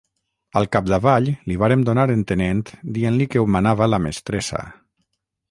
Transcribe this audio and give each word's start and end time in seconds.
Al 0.59 0.67
capdavall 0.75 1.29
li 1.51 1.57
vàrem 1.63 1.83
donar 1.89 2.05
entenent 2.15 2.65
dient-li 2.97 3.29
que 3.35 3.43
ho 3.45 3.47
manava 3.59 3.91
la 3.97 4.01
mestressa. 4.09 4.65